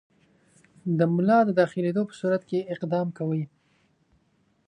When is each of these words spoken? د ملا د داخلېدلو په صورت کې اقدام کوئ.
د 0.97 0.99
ملا 1.15 1.39
د 1.45 1.49
داخلېدلو 1.59 2.03
په 2.09 2.13
صورت 2.19 2.41
کې 2.49 2.67
اقدام 2.73 3.07
کوئ. 3.17 3.43